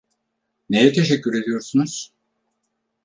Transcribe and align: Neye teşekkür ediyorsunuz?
Neye 0.69 0.93
teşekkür 0.93 1.33
ediyorsunuz? 1.41 2.13